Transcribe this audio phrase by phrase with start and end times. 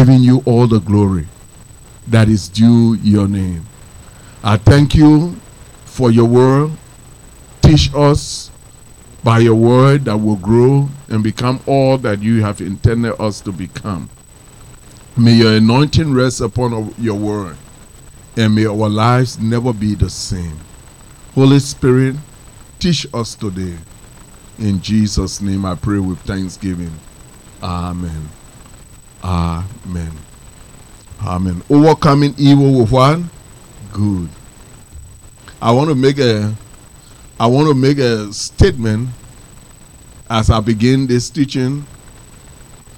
[0.00, 1.26] giving you all the glory
[2.06, 3.62] that is due your name.
[4.42, 5.36] I thank you
[5.84, 6.70] for your word.
[7.60, 8.50] Teach us
[9.22, 13.52] by your word that will grow and become all that you have intended us to
[13.52, 14.08] become.
[15.18, 17.58] May your anointing rest upon your word
[18.38, 20.60] and may our lives never be the same.
[21.34, 22.16] Holy Spirit,
[22.78, 23.76] teach us today.
[24.58, 26.98] In Jesus' name I pray with thanksgiving.
[27.62, 28.39] Amen.
[29.22, 30.12] Amen.
[31.22, 31.62] Amen.
[31.68, 33.20] Overcoming evil with what?
[33.92, 34.28] Good.
[35.60, 36.54] I want to make a
[37.38, 39.08] I want to make a statement
[40.30, 41.84] as I begin this teaching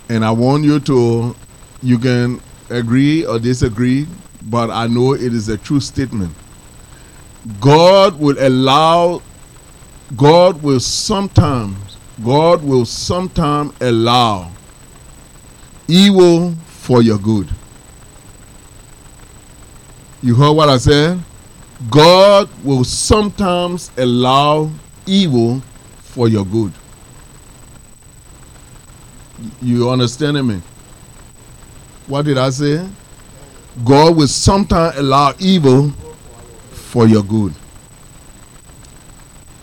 [0.08, 1.34] and I want you to
[1.82, 4.06] you can agree or disagree,
[4.42, 6.34] but I know it is a true statement.
[7.60, 9.22] God will allow
[10.16, 14.50] God will sometimes God will sometimes allow
[15.88, 17.48] evil for your good.
[20.22, 21.20] You heard what I said?
[21.90, 24.70] God will sometimes allow
[25.06, 25.60] evil
[25.98, 26.72] for your good.
[29.60, 30.62] You understanding me?
[32.06, 32.88] What did I say?
[33.84, 35.90] God will sometimes allow evil
[36.70, 37.54] for your good.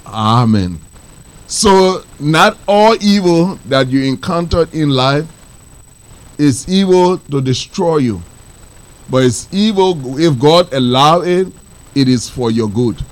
[0.06, 0.80] Amen.
[1.48, 5.26] So, not all evil that you encountered in life
[6.40, 8.22] is evil to destroy you.
[9.10, 11.48] But it's evil if God allow it,
[11.94, 13.04] it is for your good.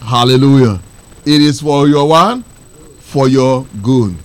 [0.00, 0.80] Hallelujah.
[1.24, 2.42] It is for your one,
[3.00, 4.16] For your good.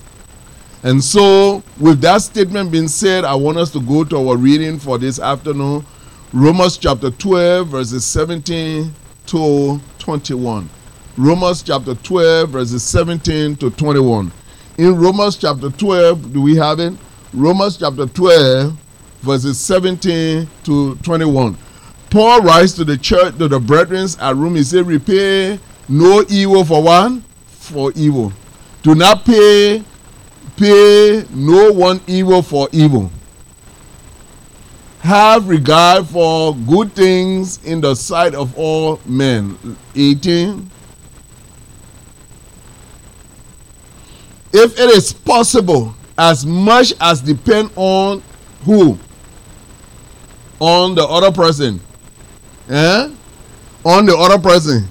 [0.83, 4.79] And so, with that statement being said, I want us to go to our reading
[4.79, 5.85] for this afternoon.
[6.33, 8.93] Romans chapter 12, verses 17
[9.27, 10.69] to 21.
[11.15, 14.31] Romans chapter 12, verses 17 to 21.
[14.75, 16.93] In Romans chapter 12, do we have it?
[17.31, 18.73] Romans chapter 12,
[19.21, 21.55] verses 17 to 21.
[22.09, 26.65] Paul writes to the church, to the brethren at Rome, he said, Repay no evil
[26.65, 28.33] for one, for evil.
[28.81, 29.83] Do not pay,
[30.57, 33.11] pay no one evil for evil.
[35.01, 39.77] Have regard for good things in the sight of all men.
[39.95, 40.71] 18.
[44.53, 48.21] If it is possible, as much as depend on
[48.63, 48.97] who?
[50.59, 51.79] On the other person.
[52.69, 53.09] Eh?
[53.83, 54.87] On the other person.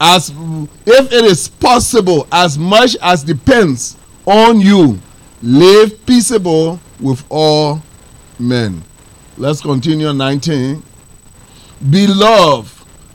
[0.00, 5.00] As if it is possible, as much as depends on you,
[5.42, 7.82] live peaceable with all
[8.38, 8.82] men.
[9.36, 10.82] Let's continue 19.
[11.90, 12.72] Beloved,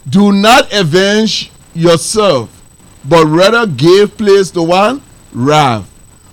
[0.09, 2.60] do not avenge yourself,
[3.05, 5.01] but rather give place to one
[5.33, 5.87] wrath.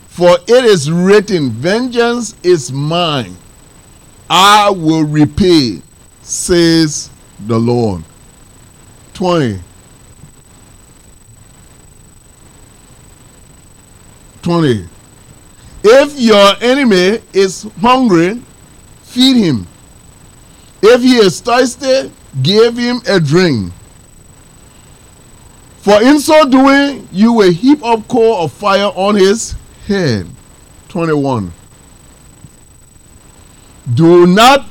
[0.09, 3.37] For it is written, Vengeance is mine,
[4.29, 5.81] I will repay,
[6.23, 7.11] says
[7.47, 8.03] the Lord.
[9.15, 9.61] 20.
[14.43, 14.89] 20.
[15.85, 18.43] If your enemy is hungry,
[19.03, 19.67] feed him.
[20.83, 22.13] If he is thirsty,
[22.43, 23.73] give him a drink.
[25.79, 29.55] For in so doing, you will heap up coal of fire on his
[29.87, 30.27] head.
[30.89, 31.53] 21.
[33.95, 34.67] Do not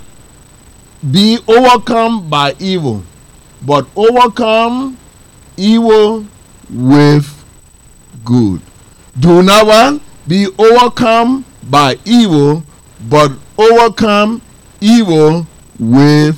[1.12, 3.04] be overcome by evil,
[3.66, 4.98] but overcome
[5.56, 6.26] evil
[6.70, 7.26] with
[8.26, 8.62] good.
[9.20, 12.64] Do not want be overcome by evil,
[13.10, 14.42] but overcome
[14.82, 15.48] evil
[15.80, 16.38] with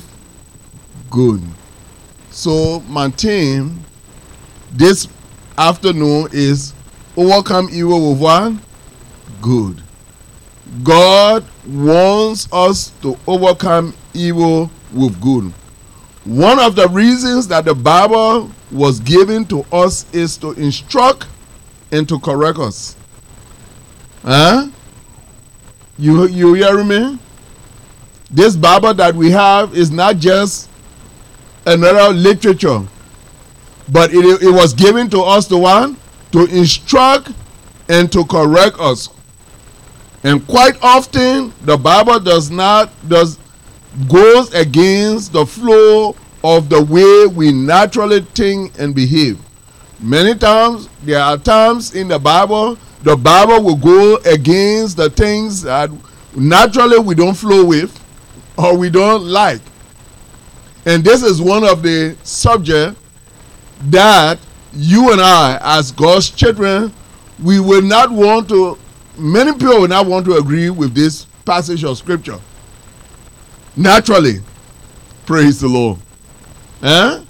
[1.10, 1.42] good.
[2.30, 2.80] So,
[3.16, 3.84] theme
[4.70, 5.08] this
[5.58, 6.74] afternoon is
[7.16, 8.52] overcome evil with what?
[9.42, 9.82] Good.
[10.84, 15.52] God wants us to overcome evil with good.
[16.24, 21.26] One of the reasons that the Bible was given to us is to instruct
[21.90, 22.94] and to correct us.
[24.22, 24.68] Huh?
[25.98, 27.18] You, you hear me?
[28.30, 30.70] This Bible that we have is not just
[31.66, 32.82] another literature,
[33.92, 35.96] but it, it was given to us to one
[36.32, 37.32] to instruct
[37.88, 39.08] and to correct us.
[40.22, 43.38] And quite often the Bible does not does
[44.08, 46.14] goes against the flow
[46.44, 49.38] of the way we naturally think and behave.
[49.98, 55.62] Many times there are times in the Bible the Bible will go against the things
[55.62, 55.90] that
[56.36, 57.96] naturally we don't flow with
[58.58, 59.60] or we don't like.
[60.84, 62.99] And this is one of the subjects
[63.82, 64.38] that
[64.72, 66.92] you and I, as God's children,
[67.42, 68.78] we will not want to
[69.18, 72.38] many people will not want to agree with this passage of scripture.
[73.76, 74.40] Naturally,
[75.26, 75.98] praise the Lord.
[76.82, 77.22] Eh?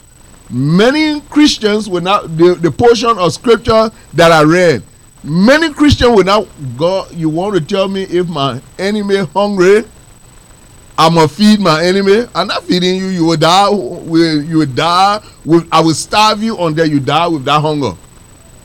[0.49, 4.83] Many Christians will not the, the portion of scripture that I read.
[5.23, 7.07] Many Christians will not go.
[7.13, 9.85] You want to tell me if my enemy hungry?
[10.99, 12.27] I'm gonna feed my enemy.
[12.35, 13.07] I'm not feeding you.
[13.07, 13.71] You will die.
[13.71, 15.23] You will die.
[15.73, 17.93] I will starve you until you die with that hunger.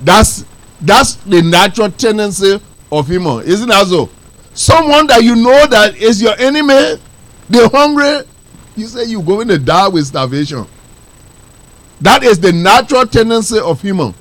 [0.01, 0.45] That's
[0.81, 2.59] that's the natural tendency
[2.91, 4.09] of human, isn't that so?
[4.53, 7.01] Someone that you know that is your enemy,
[7.49, 8.21] they're hungry.
[8.75, 10.65] You say you're going to die with starvation.
[12.01, 14.13] That is the natural tendency of human.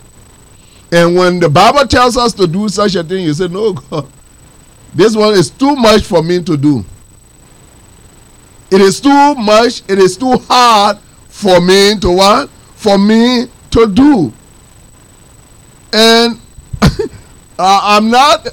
[0.93, 4.07] And when the Bible tells us to do such a thing, you say, No, God,
[4.95, 6.85] this one is too much for me to do.
[8.71, 12.51] It is too much, it is too hard for me to what?
[12.77, 14.33] For me to do.
[15.93, 16.41] And
[17.59, 18.49] I'm not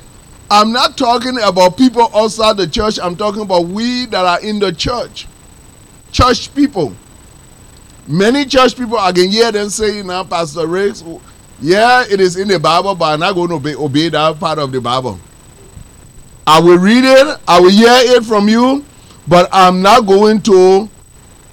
[0.51, 2.99] I'm not talking about people outside the church.
[3.01, 5.27] I'm talking about we that are in the church.
[6.11, 6.93] Church people.
[8.05, 11.21] Many church people, I can hear them saying now, Pastor Riggs, oh,
[11.61, 14.59] yeah, it is in the Bible, but I'm not going to obey, obey that part
[14.59, 15.19] of the Bible.
[16.45, 18.83] I will read it, I will hear it from you,
[19.27, 20.89] but I'm not going to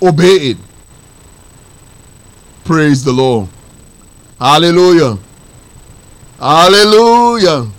[0.03, 0.57] obey it.
[2.65, 3.49] Praise the Lord.
[4.39, 5.19] Hallelujah.
[6.39, 7.71] Hallelujah.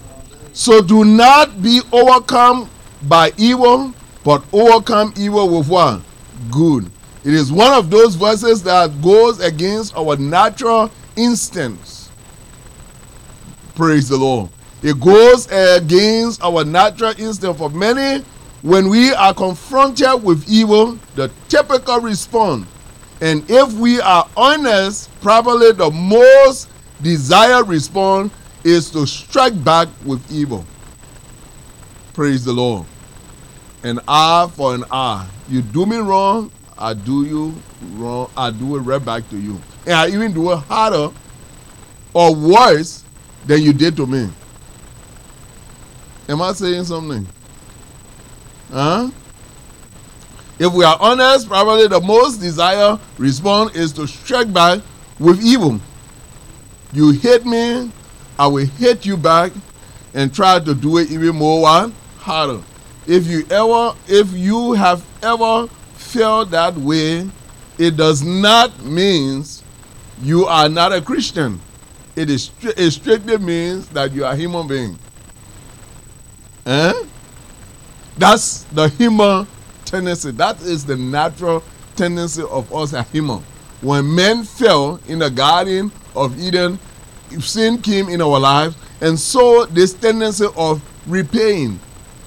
[0.53, 2.69] So do not be overcome
[3.03, 3.93] by evil,
[4.23, 6.01] but overcome evil with what?
[6.51, 6.89] Good.
[7.23, 12.09] It is one of those verses that goes against our natural instincts.
[13.75, 14.49] Praise the Lord.
[14.81, 17.57] It goes against our natural instinct.
[17.57, 18.25] For many,
[18.61, 22.65] when we are confronted with evil, the typical response,
[23.21, 26.69] and if we are honest, probably the most
[27.01, 28.33] desired response
[28.63, 30.65] is to strike back with evil.
[32.13, 32.85] Praise the Lord.
[33.83, 35.27] An eye for an eye.
[35.47, 37.53] You do me wrong, I do you
[37.93, 39.59] wrong, I do it right back to you.
[39.85, 41.13] And I even do it harder
[42.13, 43.03] or worse
[43.45, 44.29] than you did to me.
[46.27, 47.25] Am I saying something?
[48.71, 49.09] Huh?
[50.59, 54.81] If we are honest, probably the most desired response is to strike back
[55.17, 55.79] with evil.
[56.91, 57.91] You hit me,
[58.37, 59.51] I will hit you back
[60.13, 61.91] and try to do it even more what?
[62.17, 62.61] harder.
[63.07, 67.29] If you ever, if you have ever felt that way,
[67.77, 69.43] it does not mean
[70.21, 71.59] you are not a Christian.
[72.15, 74.99] It is it strictly means that you are a human being.
[76.65, 76.93] Eh?
[78.19, 79.47] That's the human
[79.85, 80.31] tendency.
[80.31, 81.63] That is the natural
[81.95, 83.41] tendency of us as human.
[83.79, 86.77] When men fell in the Garden of Eden,
[87.39, 91.79] sin came in our lives, and so this tendency of repaying,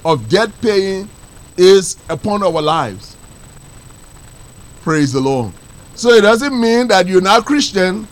[0.03, 1.07] of debt paying,
[1.57, 3.15] is upon our lives.
[4.81, 5.51] Praise the Lord.
[5.93, 8.07] So it doesn't mean that you're not Christian.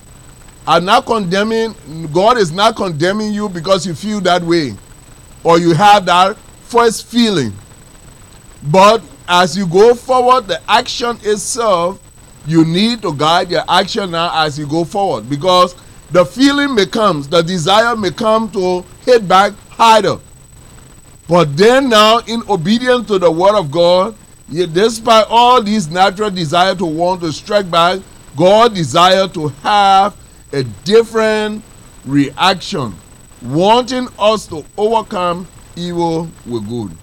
[0.67, 1.73] I'm not condemning,
[2.13, 4.75] God is not condemning you because you feel that way
[5.43, 7.51] or you have that first feeling.
[8.63, 11.99] But as you go forward, the action itself,
[12.45, 15.75] you need to guide your action now as you go forward because
[16.11, 20.17] the feeling may come, the desire may come to hit back harder.
[21.27, 24.15] But then now, in obedience to the word of God,
[24.49, 28.01] despite all these natural desire to want to strike back,
[28.35, 30.15] God desire to have
[30.51, 31.63] a different
[32.05, 32.93] reaction,
[33.41, 36.97] wanting us to overcome evil with good.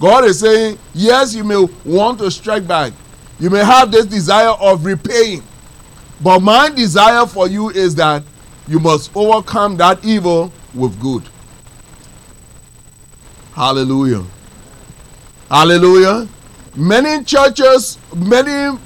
[0.00, 2.92] God is saying, yes, you may want to strike back.
[3.38, 5.42] You may have this desire of repaying.
[6.20, 8.22] But my desire for you is that
[8.68, 11.22] you must overcome that evil with good.
[13.54, 14.24] Hallelujah.
[15.48, 16.28] Hallelujah.
[16.74, 18.78] Many churches, many,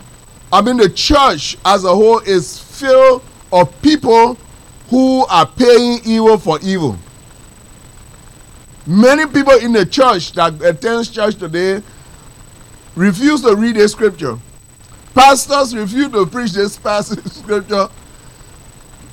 [0.52, 4.36] I mean, the church as a whole is filled of people
[4.88, 6.96] who are paying evil for evil.
[8.86, 11.82] Many people in the church that attends church today
[12.94, 14.38] refuse to read the scripture.
[15.14, 17.88] Pastors refuse to preach this passage scripture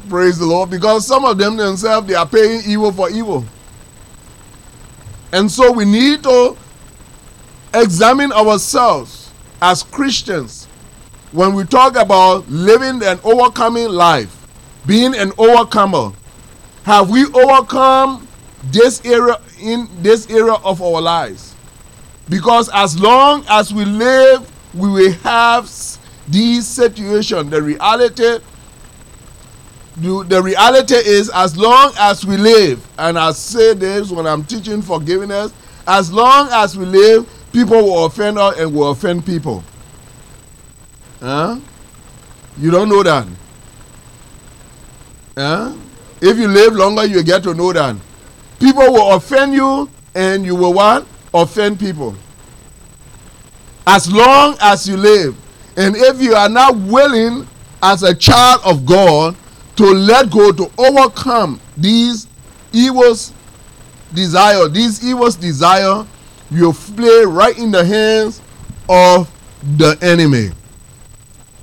[0.09, 0.69] Praise the Lord.
[0.69, 3.45] Because some of them themselves, they are paying evil for evil.
[5.31, 6.55] And so we need to
[7.73, 9.31] examine ourselves
[9.61, 10.65] as Christians
[11.31, 14.47] when we talk about living an overcoming life,
[14.85, 16.13] being an overcomer.
[16.83, 18.25] Have we overcome
[18.71, 21.55] this area in this area of our lives?
[22.29, 25.65] Because as long as we live, we will have
[26.27, 27.49] this situation.
[27.49, 28.39] The reality
[29.97, 34.43] the, the reality is as long as we live, and I say this when I'm
[34.43, 35.51] teaching forgiveness,
[35.87, 39.63] as long as we live, people will offend us and will offend people.
[41.19, 41.59] Huh?
[42.59, 43.27] You don't know that.
[45.35, 45.73] Huh?
[46.21, 47.95] If you live longer, you get to know that.
[48.59, 51.05] People will offend you and you will what?
[51.33, 52.15] Offend people.
[53.85, 55.35] As long as you live.
[55.77, 57.47] And if you are not willing
[57.83, 59.35] as a child of God
[59.75, 62.27] to let go, to overcome these
[62.73, 63.31] evils
[64.13, 66.05] desire, these evils desire,
[66.49, 68.41] you play right in the hands
[68.89, 69.31] of
[69.77, 70.49] the enemy.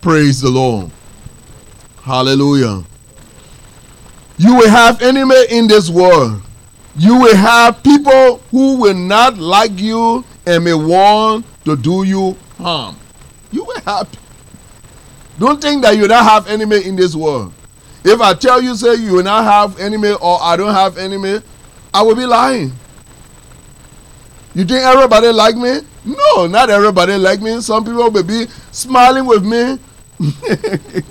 [0.00, 0.90] Praise the Lord.
[2.02, 2.84] Hallelujah.
[4.36, 6.42] You will have enemy in this world.
[6.96, 12.36] You will have people who will not like you and may want to do you
[12.58, 12.96] harm.
[13.50, 14.08] You will have.
[15.38, 17.52] Don't think that you don't have enemy in this world.
[18.04, 21.40] If I tell you, say you will not have enemy or I don't have enemy,
[21.92, 22.72] I will be lying.
[24.54, 25.80] You think everybody like me?
[26.04, 27.60] No, not everybody like me.
[27.60, 29.78] Some people will be smiling with me.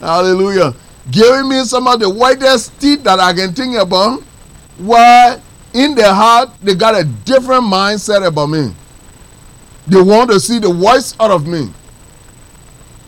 [0.00, 0.74] Hallelujah.
[1.10, 4.22] Giving me some of the whitest teeth that I can think about.
[4.78, 5.40] Why
[5.72, 8.72] in their heart they got a different mindset about me.
[9.86, 11.70] They want to see the worst out of me.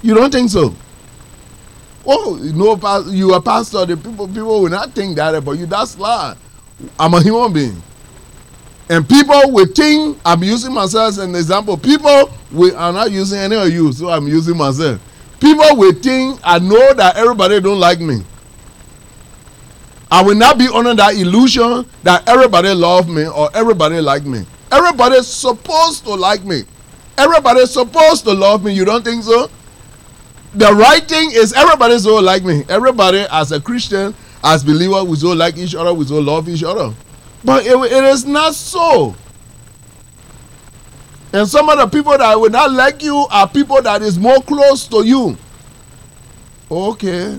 [0.03, 0.75] You don't think so?
[2.07, 2.79] Oh, you know,
[3.11, 3.85] you are pastor.
[3.85, 5.67] The people, people will not think that about you.
[5.67, 6.37] That's lie.
[6.99, 7.83] I'm a human being.
[8.89, 11.77] And people will think I'm using myself as an example.
[11.77, 15.01] People will, I'm not using any of you, so I'm using myself.
[15.39, 18.23] People will think I know that everybody don't like me.
[20.11, 24.45] I will not be under that illusion that everybody love me or everybody like me.
[24.73, 26.63] Everybody's supposed to like me.
[27.17, 28.73] Everybody's supposed to love me.
[28.73, 29.51] You don't think so?
[30.55, 32.65] The right thing is everybody's so like me.
[32.69, 36.65] Everybody as a Christian, as believer, we so like each other, we so love each
[36.65, 36.93] other.
[37.45, 39.15] But it, it is not so.
[41.33, 44.41] And some of the people that will not like you are people that is more
[44.43, 45.37] close to you.
[46.69, 47.39] Okay.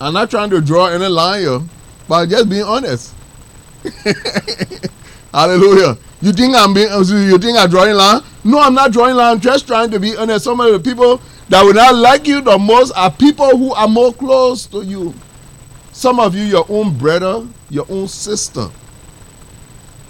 [0.00, 1.68] I'm not trying to draw any line
[2.08, 3.14] but just being honest.
[5.32, 5.98] Hallelujah.
[6.20, 8.22] You think I'm being you think I'm drawing line?
[8.44, 9.34] No, I'm not drawing line.
[9.34, 10.44] I'm just trying to be honest.
[10.44, 13.88] Some of the people that will not like you the most are people who are
[13.88, 15.14] more close to you.
[15.92, 18.68] Some of you, your own brother, your own sister,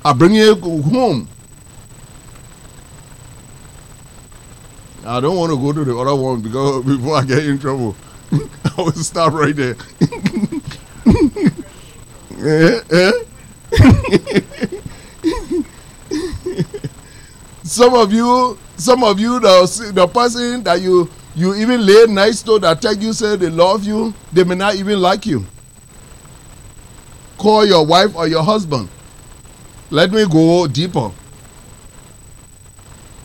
[0.05, 1.29] are bringing you home.
[5.05, 7.97] I don't want to go to the other one because before I get in trouble,
[8.95, 9.75] Stop right there.
[17.65, 22.43] some of you, some of you, the, the person that you you even lay nice
[22.43, 25.45] to that tell you say they love you, they may not even like you
[27.39, 28.89] call your wife or your husband.
[29.91, 31.11] Let me go deeper.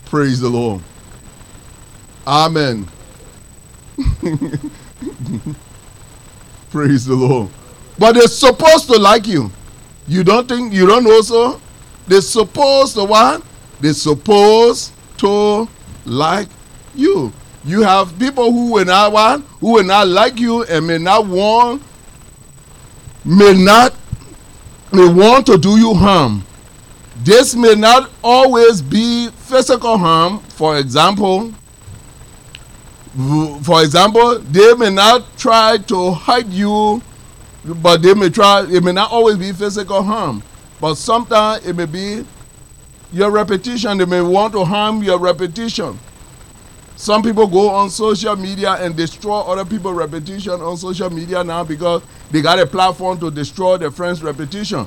[0.06, 0.82] Praise the Lord.
[2.26, 2.88] Amen.
[6.70, 7.50] Praise the Lord.
[7.98, 9.50] But they're supposed to like you.
[10.06, 11.60] You don't think, you don't know so?
[12.06, 13.42] They're supposed to what?
[13.80, 15.68] They're supposed to
[16.04, 16.48] like
[16.94, 17.32] you.
[17.64, 21.26] You have people who will not want, who will not like you and may not
[21.26, 21.82] want,
[23.24, 23.94] may not
[24.92, 26.44] may want to do you harm.
[27.22, 30.40] This may not always be physical harm.
[30.40, 31.52] For example,
[33.62, 37.00] for example, they may not try to hurt you,
[37.64, 40.42] but they may try, it may not always be physical harm.
[40.80, 42.24] But sometimes it may be
[43.12, 43.98] your reputation.
[43.98, 45.98] They may want to harm your reputation.
[46.96, 51.64] Some people go on social media and destroy other people's reputation on social media now
[51.64, 54.86] because they got a platform to destroy their friend's reputation.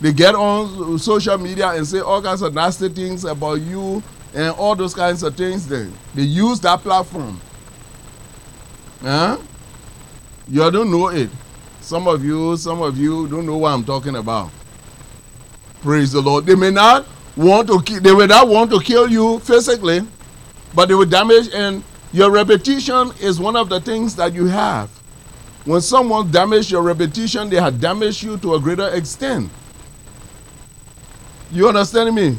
[0.00, 4.02] They get on social media and say all kinds of nasty things about you
[4.34, 5.66] and all those kinds of things.
[5.66, 7.40] Then they use that platform.
[9.00, 9.38] Huh?
[10.48, 11.30] You don't know it.
[11.80, 14.50] Some of you, some of you don't know what I'm talking about.
[15.82, 16.46] Praise the Lord.
[16.46, 20.00] They may not want to kill, they may not want to kill you physically,
[20.74, 24.88] but they will damage and your repetition is one of the things that you have.
[25.64, 29.50] When someone damaged your reputation, they have damaged you to a greater extent.
[31.50, 32.38] You understand me?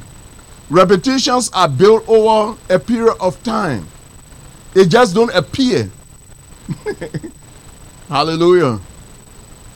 [0.70, 3.88] Repetitions are built over a period of time.
[4.74, 5.90] They just don't appear.
[8.10, 8.80] Hallelujah.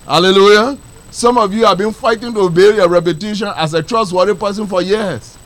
[0.06, 0.78] Hallelujah.
[1.12, 4.82] Some of you have been fighting to build your repetition as a trustworthy person for
[4.82, 5.38] years.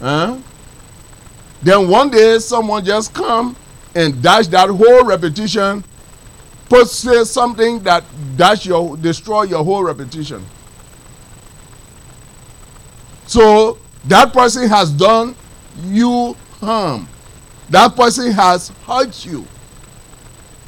[0.00, 0.38] Huh?
[1.62, 3.56] Then one day someone just come
[3.94, 5.82] and dash that whole repetition,
[6.68, 8.04] put say something that
[8.36, 10.44] dash your destroy your whole repetition.
[13.26, 15.34] So that person has done
[15.84, 17.08] you harm.
[17.70, 19.46] That person has hurt you.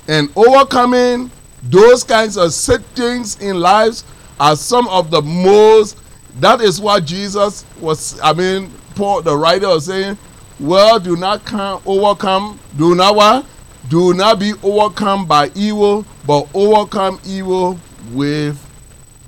[0.08, 1.30] And overcoming
[1.62, 4.04] those kinds of things in lives
[4.40, 5.98] are some of the most
[6.40, 10.16] that is what Jesus was I mean Paul the writer was saying
[10.60, 13.46] well do not come overcome do not what
[13.88, 17.78] do not be overcome by evil but overcome evil
[18.12, 18.64] with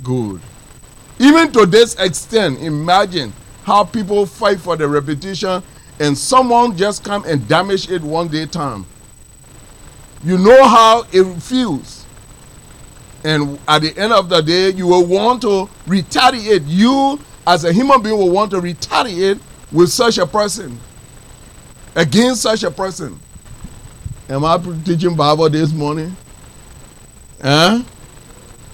[0.04, 0.40] good
[1.20, 5.62] even to this extent imagine how people fight for the repetition
[6.00, 8.86] and someone just come and damage it one day time.
[10.24, 12.06] You know how it feels.
[13.22, 16.62] And at the end of the day you will want to retaliate.
[16.62, 19.38] You as a human being will want to retaliate
[19.70, 20.80] with such a person
[21.94, 23.20] against such a person.
[24.30, 26.16] Am i teaching bible this morning?
[27.42, 27.82] Eh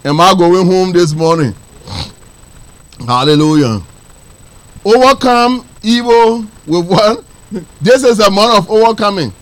[0.04, 1.52] am i going home this morning
[3.04, 3.82] hallelujah
[4.84, 7.24] overcome evil with what
[7.80, 9.32] this is a month of overcoming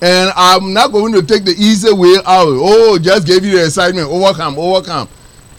[0.00, 2.46] and I'm not going to take the easy way out.
[2.46, 4.08] Oh, just gave you the excitement.
[4.08, 5.08] Overcome, overcome.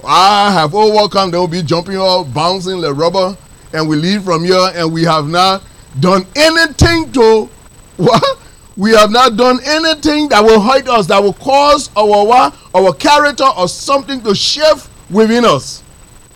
[0.04, 1.32] I have overcome.
[1.32, 3.38] They will be jumping off, bouncing the rubber,
[3.74, 5.64] and we leave from here, and we have not
[6.00, 7.50] done anything to
[7.98, 8.40] what?
[8.78, 12.56] We have not done anything that will hurt us, that will cause our what?
[12.74, 15.84] Our character or something to shift within us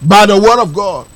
[0.06, 1.08] by the word of God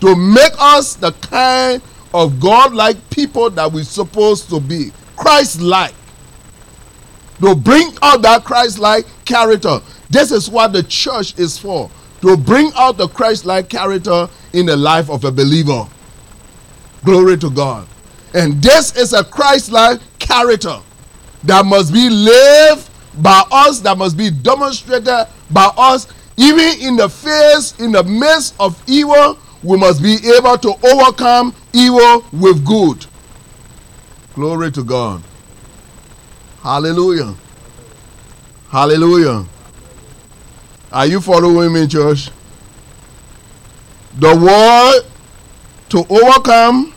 [0.00, 1.82] to make us the kind
[2.14, 5.94] of God-like people that we're supposed to be, Christ-like
[7.40, 9.80] to bring out that Christ like character.
[10.10, 11.90] This is what the church is for
[12.20, 15.86] to bring out the Christ like character in the life of a believer.
[17.04, 17.86] Glory to God.
[18.34, 20.80] And this is a Christ like character
[21.44, 22.90] that must be lived
[23.22, 28.54] by us, that must be demonstrated by us, even in the face, in the midst
[28.58, 29.38] of evil.
[29.62, 33.04] We must be able to overcome evil with good.
[34.34, 35.20] Glory to God.
[36.62, 37.34] Hallelujah.
[38.70, 39.44] Hallelujah.
[40.92, 42.30] Are you following me, church?
[44.18, 45.02] The word
[45.88, 46.94] to overcome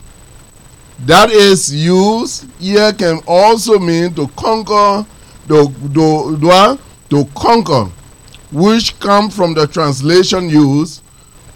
[1.00, 5.04] that is used here can also mean to conquer,
[5.46, 6.78] the, the, the,
[7.10, 7.90] to conquer,
[8.52, 11.02] which come from the translation used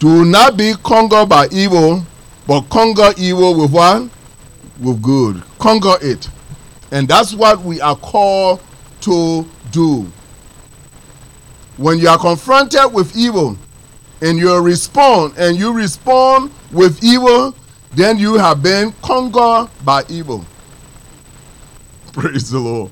[0.00, 2.02] to not be conquered by evil,
[2.46, 4.08] but conquer evil with what?
[4.80, 5.42] With good.
[5.58, 6.28] Conquer it.
[6.90, 8.62] And that's what we are called
[9.02, 10.10] to do.
[11.76, 13.58] When you are confronted with evil
[14.22, 17.54] and you respond, and you respond with evil,
[17.92, 20.44] then you have been conquered by evil.
[22.12, 22.90] Praise the Lord.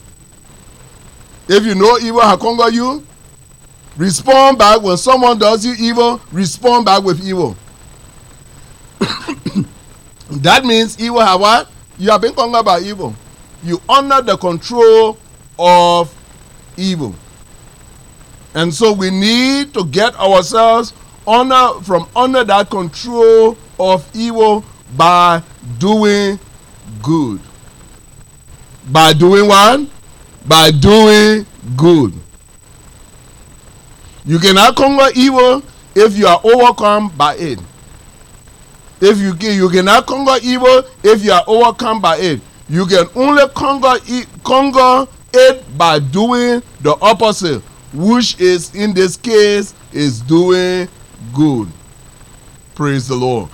[1.49, 3.07] If you know evil has conquered you,
[3.97, 7.57] respond back when someone does you evil, respond back with evil.
[10.31, 11.69] that means evil have what?
[11.99, 13.15] You have been conquered by evil
[13.65, 15.19] you honor the control
[15.59, 16.15] of
[16.77, 17.15] evil.
[18.55, 20.93] And so we need to get ourselves
[21.27, 24.65] honor from under that control of evil
[24.97, 25.43] by
[25.79, 26.39] doing
[27.03, 27.41] good.
[28.93, 29.89] By doing what?
[30.47, 32.13] By doing good.
[34.27, 35.63] You cannot conquer evil
[35.95, 37.59] if you are overcome by it.
[39.01, 42.41] If you, can, you cannot conquer evil if you are overcome by it.
[42.69, 47.61] You can only conquer it, conquer it by doing the opposite,
[47.93, 50.89] which is in this case is doing
[51.35, 51.69] good.
[52.75, 53.51] Praise the Lord.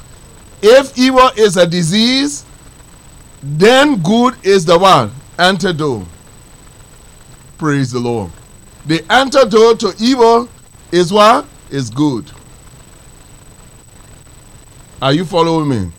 [0.63, 2.45] If evil is a disease,
[3.43, 6.07] then good is the one antidote.
[7.59, 8.31] Praise the Lord.
[8.87, 10.49] The antidote to evil
[10.93, 11.47] is what?
[11.71, 12.31] Is good.
[15.01, 15.93] Are you following me?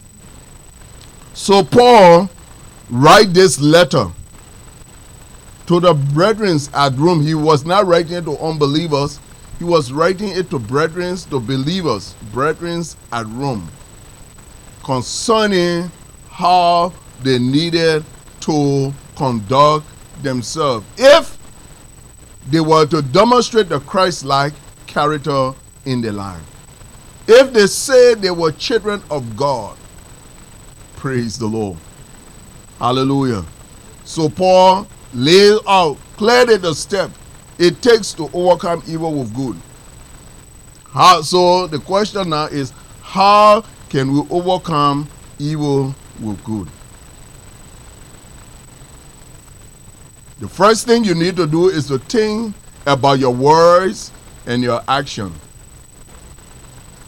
[1.33, 2.29] So Paul
[2.89, 4.11] write this letter
[5.67, 7.21] to the brethren at Rome.
[7.21, 9.19] He was not writing it to unbelievers,
[9.57, 13.69] he was writing it to brethren, to believers, brethren at Rome,
[14.83, 15.89] concerning
[16.29, 18.03] how they needed
[18.41, 19.85] to conduct
[20.23, 21.37] themselves if
[22.49, 24.53] they were to demonstrate the Christ like
[24.91, 25.53] character
[25.85, 26.43] in the life.
[27.27, 29.77] If they say they were children of God,
[30.97, 31.77] praise the Lord.
[32.77, 33.45] Hallelujah.
[34.03, 37.11] So Paul laid out clearly the step
[37.57, 39.55] it takes to overcome evil with good.
[40.91, 45.07] How, so the question now is how can we overcome
[45.39, 46.67] evil with good?
[50.39, 52.55] The first thing you need to do is to think
[52.87, 54.11] about your words
[54.45, 55.33] and your action.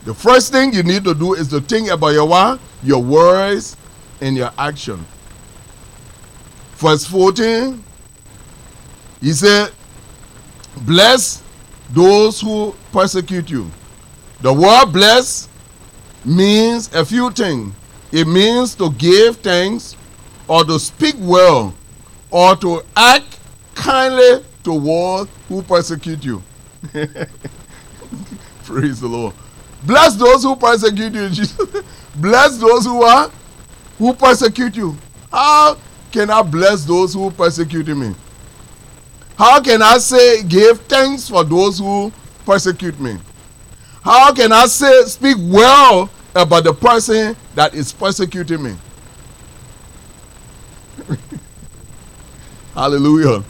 [0.06, 2.60] The first thing you need to do is to think about your what?
[2.84, 3.78] Your words
[4.22, 5.06] and your action.
[6.76, 7.82] Verse 14,
[9.22, 9.72] he said,
[10.82, 11.42] Bless
[11.92, 13.70] those who persecute you.
[14.42, 15.48] The word bless
[16.26, 17.74] means a few things.
[18.12, 19.96] It means to give thanks
[20.48, 21.74] or to speak well
[22.30, 23.40] or to act
[23.76, 26.44] kindly toward who persecute you.
[28.64, 29.34] Praise the Lord.
[29.84, 31.30] Bless those who persecute you.
[32.16, 33.32] bless those who are
[33.98, 34.98] who persecute you.
[35.32, 35.78] How
[36.12, 38.14] can I bless those who persecute me?
[39.38, 42.12] How can I say give thanks for those who
[42.46, 43.18] persecute me?
[44.04, 48.76] How can I say speak well about the person that is persecuting me?
[52.74, 53.44] Hallelujah.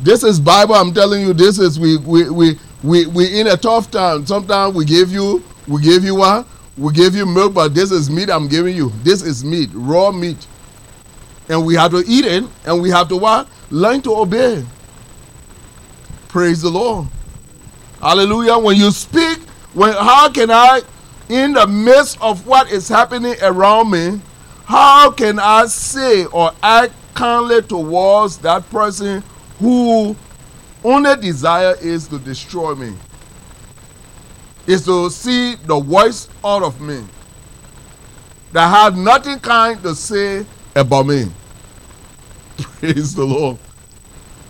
[0.00, 0.74] This is Bible.
[0.74, 4.26] I'm telling you, this is we we we we we in a tough time.
[4.26, 6.46] Sometimes we give you we give you what?
[6.76, 8.92] We give you milk, but this is meat I'm giving you.
[9.02, 10.46] This is meat, raw meat.
[11.48, 13.48] And we have to eat it, and we have to what?
[13.70, 14.64] Learn to obey.
[16.28, 17.06] Praise the Lord.
[18.00, 18.58] Hallelujah.
[18.58, 19.38] When you speak,
[19.72, 20.82] when how can I,
[21.28, 24.20] in the midst of what is happening around me,
[24.64, 29.22] how can I say or act kindly towards that person
[29.58, 30.16] who
[30.82, 32.94] only desire is to destroy me?
[34.66, 37.04] Is to see the worst out of me.
[38.52, 41.26] That have nothing kind to say about me.
[42.56, 43.58] Praise the Lord.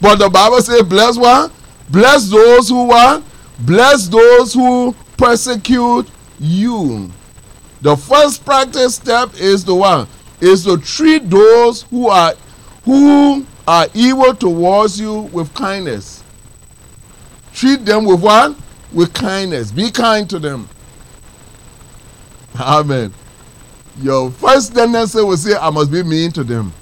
[0.01, 1.51] But the Bible says, bless one,
[1.89, 3.23] Bless those who what?
[3.61, 6.09] Bless those who persecute
[6.41, 7.11] you.
[7.83, 10.09] The first practice step is the one
[10.41, 12.35] is to treat those who are
[12.85, 16.23] who are evil towards you with kindness.
[17.53, 18.57] Treat them with what?
[18.93, 19.73] With kindness.
[19.73, 20.69] Be kind to them.
[22.59, 23.13] Amen.
[24.01, 26.73] Your first tendency will say, I must be mean to them.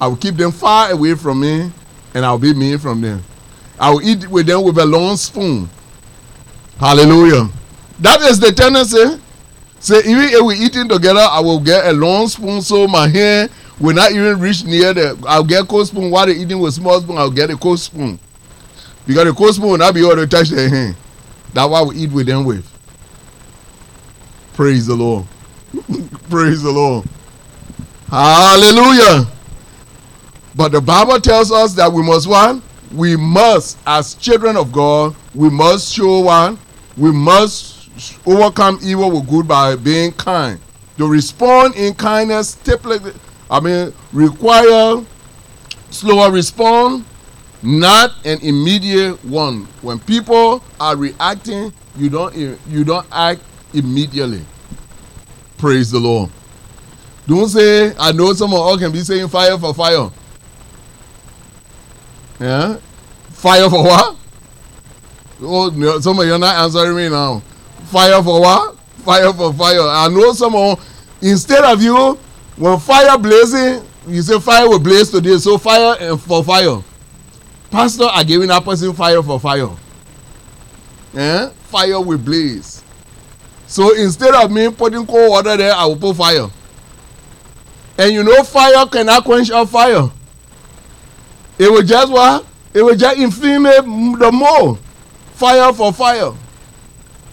[0.00, 1.70] I will keep them far away from me
[2.14, 3.22] and I'll be mean from them.
[3.78, 5.68] I will eat with them with a long spoon.
[6.78, 7.48] Hallelujah.
[8.00, 9.20] That is the tendency.
[9.80, 13.50] Say, even if we're eating together, I will get a long spoon so my hand
[13.80, 15.18] will not even reach near the.
[15.26, 17.18] I'll get a cold spoon while they're eating with small spoon.
[17.18, 18.18] I'll get a cold spoon.
[19.06, 20.96] Because the cold spoon will not be able to touch their hand.
[21.52, 22.66] That's why we eat with them with.
[24.54, 25.26] Praise the Lord.
[26.30, 27.06] Praise the Lord.
[28.08, 29.26] Hallelujah.
[30.54, 32.60] But the Bible tells us that we must what?
[32.92, 36.58] We must, as children of God, we must show one.
[36.96, 37.88] We must
[38.26, 40.58] overcome evil with good by being kind.
[40.96, 43.12] To respond in kindness, typically,
[43.50, 45.04] I mean, require
[45.90, 47.04] slower response,
[47.62, 49.66] not an immediate one.
[49.82, 53.40] When people are reacting, you don't you don't act
[53.72, 54.44] immediately.
[55.56, 56.30] Praise the Lord.
[57.26, 60.10] Don't say, I know some of us can be saying fire for fire.
[62.40, 62.78] Yeah?
[63.30, 64.16] Fire for what?
[65.42, 67.40] Oh, no, some of you are not answering me now.
[67.86, 68.78] Fire for what?
[69.04, 69.80] Fire for fire.
[69.80, 70.76] I know someone,
[71.20, 72.18] instead of you,
[72.58, 76.82] when fire blazing, you say fire will blaze today, so fire and for fire.
[77.70, 79.68] Pastor are giving that person fire for fire.
[81.12, 81.50] Yeah?
[81.50, 82.82] Fire will blaze.
[83.66, 86.48] So instead of me putting cold water there, I will put fire.
[87.98, 90.10] And you know fire cannot quench a fire.
[91.58, 92.46] It will just what?
[92.72, 94.76] It will just inflame the more.
[95.34, 96.32] Fire for fire.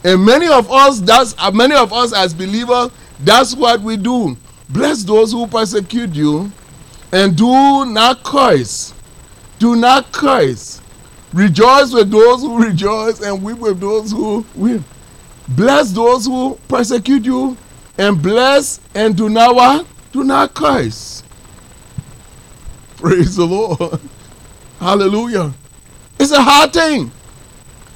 [0.04, 4.38] And many of us, that's uh, many of us as believers, that's what we do.
[4.70, 6.52] Bless those who persecute you,
[7.12, 8.94] and do not curse.
[9.60, 10.82] Do not curse.
[11.34, 14.82] Rejoice with those who rejoice, and weep with those who weep.
[15.48, 17.56] Bless those who persecute you,
[17.98, 19.88] and bless and do not what?
[20.12, 21.24] Do not curse.
[22.98, 24.00] Praise the Lord.
[24.80, 25.54] Hallelujah.
[26.20, 27.12] It's a hard thing.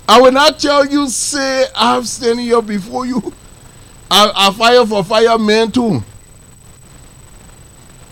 [0.07, 3.33] I will not tell you, say, I'm standing here before you.
[4.11, 6.03] I, I fire for fire, firemen too.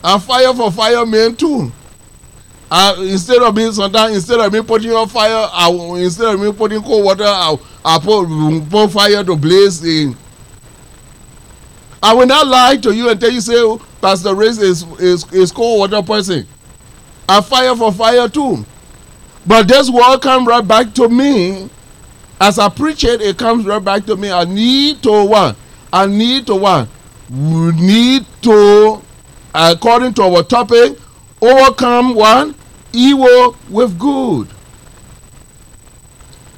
[0.04, 1.72] I fire for fire, firemen too.
[2.70, 6.52] I, instead of being sometimes instead of me putting on fire, I instead of me
[6.52, 7.56] putting cold water, I,
[7.86, 10.16] I put, put fire to blaze in.
[12.04, 15.32] I will not lie to you and tell you, say, oh, Pastor Race is, is,
[15.34, 16.46] is cold water person.
[17.28, 18.66] I fire for fire too.
[19.46, 21.70] But this word come right back to me.
[22.40, 24.32] As I preach it, it comes right back to me.
[24.32, 25.56] I need to what?
[25.92, 26.88] I need to what?
[27.30, 29.02] We need to,
[29.58, 30.98] according to our topic,
[31.42, 32.56] overcome one
[32.94, 34.48] evil with good.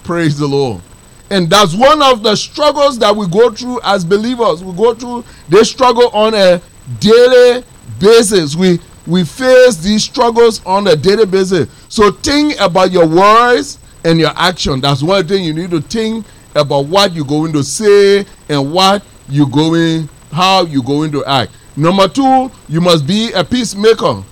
[0.03, 0.81] Praise the Lord.
[1.29, 4.63] And that's one of the struggles that we go through as believers.
[4.63, 6.61] We go through this struggle on a
[6.99, 7.63] daily
[7.99, 8.55] basis.
[8.55, 11.67] We we face these struggles on a daily basis.
[11.89, 14.81] So think about your words and your action.
[14.81, 19.03] That's one thing you need to think about what you're going to say and what
[19.27, 21.51] you're going, how you're going to act.
[21.75, 24.23] Number two, you must be a peacemaker.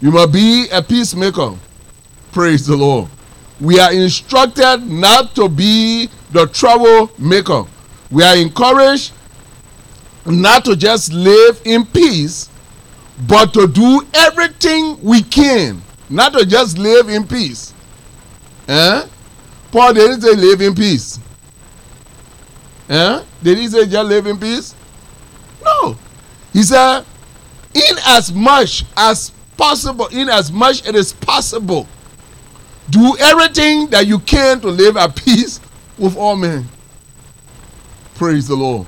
[0.00, 1.54] You must be a peacemaker.
[2.32, 3.08] Praise the Lord.
[3.60, 7.64] We are instructed not to be the troublemaker.
[8.10, 9.12] We are encouraged
[10.26, 12.50] not to just live in peace,
[13.26, 15.80] but to do everything we can.
[16.10, 17.72] Not to just live in peace.
[18.68, 19.06] Eh?
[19.70, 21.18] Paul didn't say live in peace.
[22.88, 23.22] Eh?
[23.42, 24.74] Did he say just live in peace?
[25.64, 25.96] No.
[26.56, 27.04] He said,
[27.74, 31.86] in as much as possible, in as much as it is possible,
[32.88, 35.60] do everything that you can to live at peace
[35.98, 36.66] with all men.
[38.14, 38.86] Praise the Lord.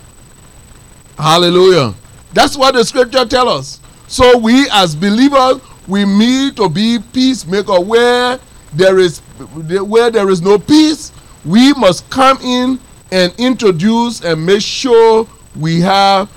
[1.18, 1.94] Hallelujah.
[2.32, 3.80] That's what the scripture tells us.
[4.06, 8.40] So we as believers, we need to be peacemaker where
[8.72, 11.12] there is where there is no peace,
[11.44, 12.80] we must come in
[13.12, 16.30] and introduce and make sure we have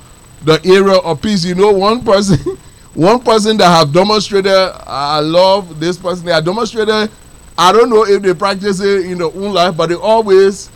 [0.44, 1.46] the area of peace.
[1.46, 2.38] You know, one person,
[2.94, 6.26] one person that have demonstrated, I love this person.
[6.26, 7.10] They have demonstrated.
[7.58, 10.70] I don't know if they practice it in their own life, but they always,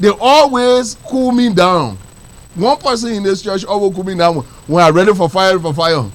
[0.00, 1.98] they always cool me down.
[2.54, 5.72] One person in this church always cool me down when I'm ready for fire for
[5.72, 6.10] fire.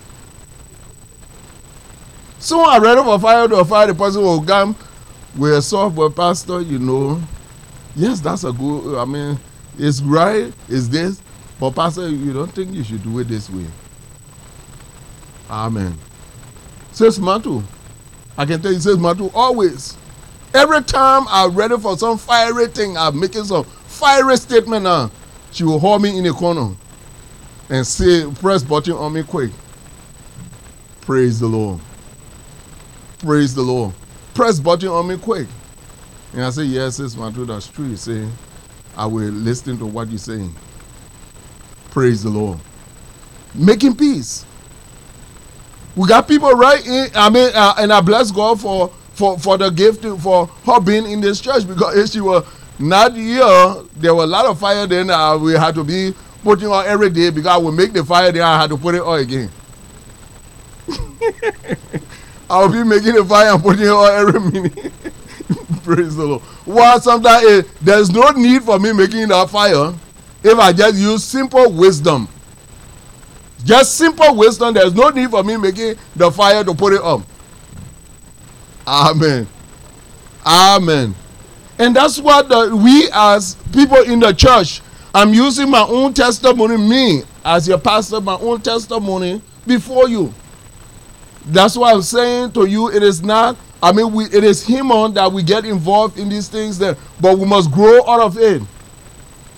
[2.44, 3.88] So I'm ready for fire to fire.
[3.88, 4.76] The person will come
[5.38, 6.60] with a software pastor.
[6.60, 7.22] You know,
[7.96, 8.98] yes, that's a good.
[8.98, 9.40] I mean,
[9.78, 10.52] it's right.
[10.68, 11.22] It's this.
[11.60, 13.66] But pastor, you don't think you should do it this way?
[15.50, 15.98] Amen.
[16.92, 17.64] Says Matu.
[18.38, 19.98] I can tell you, says Matu always.
[20.54, 25.12] Every time I'm ready for some fiery thing, I'm making some fiery statement now.
[25.52, 26.76] She will hold me in a corner
[27.70, 29.52] and say, press button on me quick.
[31.02, 31.80] Praise the Lord.
[33.20, 33.94] Praise the Lord.
[34.34, 35.48] Press button on me quick.
[36.34, 37.86] And I say, yes, it's Matu, that's true.
[37.86, 38.28] You say,
[38.98, 40.54] I will listen to what you're saying.
[41.94, 42.58] Praise the Lord.
[43.54, 44.48] Making peace.
[45.96, 49.60] We got people right in, I mean, uh, and I bless God for, for, for
[49.60, 52.44] the gift, for her being in this church because if she was
[52.80, 56.68] not here, there was a lot of fire then uh, we had to be putting
[56.68, 59.20] on every day because we make the fire then I had to put it on
[59.20, 59.52] again.
[62.50, 64.92] I'll be making the fire and putting it on every minute.
[65.84, 66.42] Praise the Lord.
[66.66, 69.94] Well, sometimes eh, there's no need for me making that fire
[70.44, 72.28] if I just use simple wisdom.
[73.64, 74.74] Just simple wisdom.
[74.74, 77.22] There's no need for me making the fire to put it up.
[78.86, 79.48] Amen.
[80.46, 81.16] Amen.
[81.80, 84.82] And that's what the, we as people in the church,
[85.16, 90.34] I'm using my own testimony, me as your pastor, my own testimony before you.
[91.46, 94.92] That's why I'm saying to you, it is not, I mean, we, it is him
[94.92, 98.38] on that we get involved in these things, there, but we must grow out of
[98.38, 98.62] it.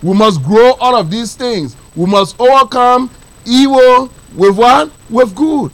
[0.04, 1.76] We must grow all of these things.
[1.96, 3.10] We must overcome
[3.46, 4.92] evil with what?
[5.10, 5.72] With good.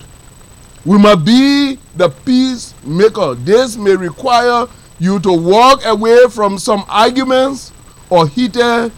[0.86, 3.36] We must be the peacemaker.
[3.36, 4.67] This may require
[4.99, 7.71] you to walk away from some arguments
[8.10, 8.91] or heated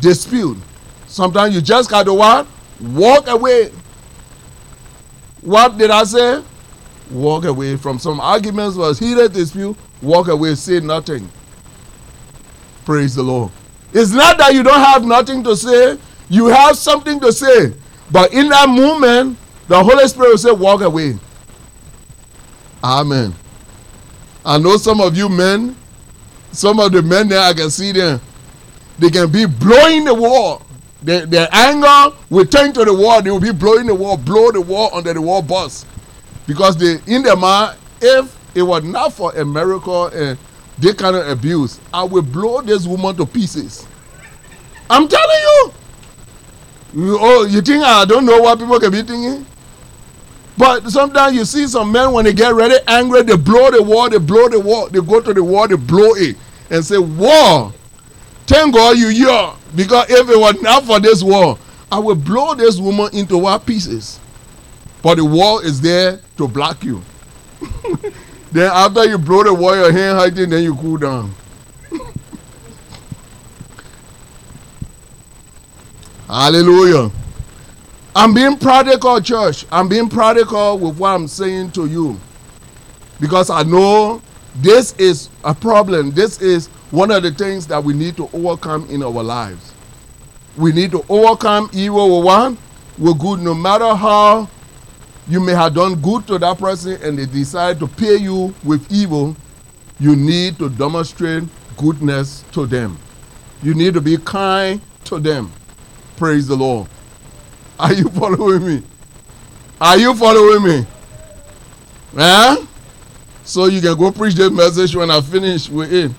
[0.00, 0.58] dispute.
[1.06, 2.46] Sometimes you just got to what?
[2.80, 3.70] Walk away.
[5.40, 6.42] What did I say?
[7.10, 9.76] Walk away from some arguments or heated dispute.
[10.02, 11.28] Walk away, say nothing.
[12.84, 13.52] Praise the Lord.
[13.98, 15.96] It's not that you don't have nothing to say,
[16.28, 17.72] you have something to say.
[18.10, 21.18] But in that moment, the Holy Spirit will say, Walk away.
[22.84, 23.34] Amen.
[24.44, 25.74] I know some of you men,
[26.52, 28.20] some of the men there, I can see them,
[28.98, 30.60] they can be blowing the wall.
[31.02, 33.22] Their, their anger will turn to the wall.
[33.22, 35.86] They will be blowing the wall, blow the wall under the wall bus.
[36.46, 40.08] Because they, in their mind, if it was not for a miracle
[40.78, 43.86] they cannot abuse, I will blow this woman to pieces.
[44.90, 45.72] I'm telling you.
[46.94, 47.18] you.
[47.20, 49.46] Oh, you think I don't know what people can be thinking?
[50.58, 54.08] But sometimes you see some men when they get ready, angry, they blow the wall,
[54.08, 56.36] they blow the wall, they go to the wall, they blow it,
[56.70, 57.72] and say, War.
[58.46, 59.52] Thank God you here.
[59.74, 61.58] Because if it not for this war,
[61.90, 64.20] I will blow this woman into what pieces.
[65.02, 67.02] But the wall is there to block you.
[68.56, 71.34] Then after you blow the wire, your hand hiding, then you cool down.
[76.26, 77.10] Hallelujah.
[78.14, 79.66] I'm being practical, church.
[79.70, 82.18] I'm being practical with what I'm saying to you.
[83.20, 84.22] Because I know
[84.54, 86.12] this is a problem.
[86.12, 89.74] This is one of the things that we need to overcome in our lives.
[90.56, 92.56] We need to overcome evil with one,
[92.96, 94.48] with good, no matter how
[95.28, 98.90] you may have done good to that person and they decide to pay you with
[98.92, 99.36] evil,
[99.98, 101.44] you need to demonstrate
[101.76, 102.98] goodness to them.
[103.62, 105.50] You need to be kind to them.
[106.16, 106.88] Praise the Lord.
[107.78, 108.82] Are you following me?
[109.80, 110.86] Are you following me?
[112.18, 112.66] Eh?
[113.44, 116.10] So you can go preach this message when I finish with it.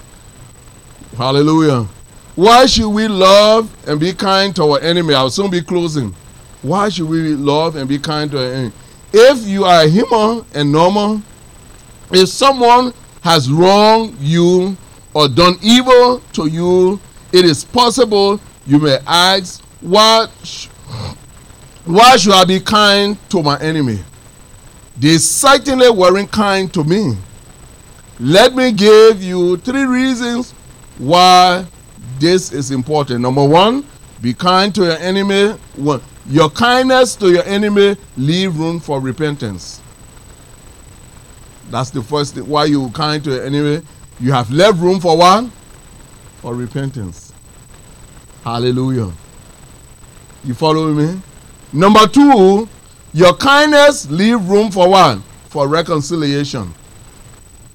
[1.18, 1.88] Hallelujah.
[2.36, 5.14] Why should we love and be kind to our enemy?
[5.16, 6.14] I'll soon be closing.
[6.62, 8.74] Why should we love and be kind to our enemy?
[9.14, 11.22] If you are human and normal,
[12.12, 14.78] if someone has wronged you
[15.14, 17.00] or done evil to you,
[17.32, 20.28] it is possible you may ask, why,
[21.86, 24.00] why should I be kind to my enemy?
[24.98, 27.18] They certainly weren't kind to me.
[28.20, 30.52] Let me give you three reasons
[30.98, 31.66] why
[32.20, 33.22] this is important.
[33.22, 33.86] Number one,
[34.22, 35.56] be kind to your enemy.
[36.30, 39.82] Your kindness to your enemy leave room for repentance.
[41.70, 42.48] That's the first thing.
[42.48, 43.86] Why you kind to your enemy?
[44.20, 45.52] You have left room for one,
[46.38, 47.34] For repentance.
[48.44, 49.12] Hallelujah.
[50.44, 51.22] You follow me?
[51.74, 52.68] Number two,
[53.14, 56.74] your kindness leave room for one, For reconciliation.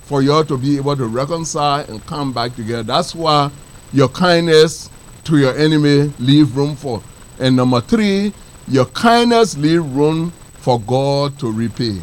[0.03, 2.83] For you to be able to reconcile and come back together.
[2.83, 3.51] That's why
[3.93, 4.89] your kindness
[5.25, 7.03] to your enemy leave room for.
[7.39, 8.33] And number three,
[8.69, 12.01] your kindness leave room for God to repay.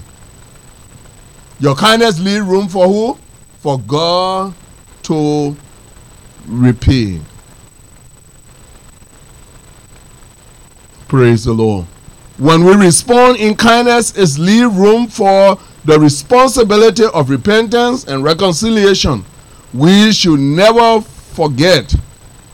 [1.60, 3.18] Your kindness leave room for who?
[3.60, 4.54] For God
[5.04, 5.56] to
[6.48, 7.20] repay.
[11.08, 11.86] Praise the Lord.
[12.38, 19.26] When we respond in kindness, is leave room for the responsibility of repentance and reconciliation.
[19.74, 21.94] We should never forget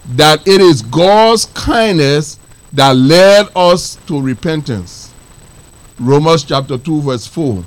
[0.09, 2.39] that it is God's kindness
[2.73, 5.13] that led us to repentance.
[5.99, 7.63] Romans chapter 2, verse 4.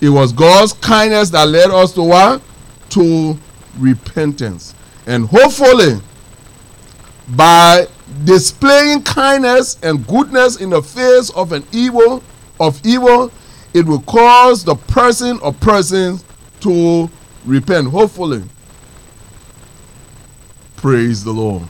[0.00, 2.42] It was God's kindness that led us to what?
[2.90, 3.38] To
[3.78, 4.74] repentance.
[5.06, 6.00] And hopefully,
[7.28, 7.86] by
[8.24, 12.22] displaying kindness and goodness in the face of an evil
[12.58, 13.30] of evil,
[13.72, 16.24] it will cause the person or persons
[16.60, 17.10] to
[17.44, 17.88] repent.
[17.88, 18.42] Hopefully.
[20.80, 21.68] Praise the Lord.